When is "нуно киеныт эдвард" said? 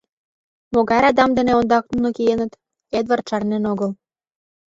1.93-3.25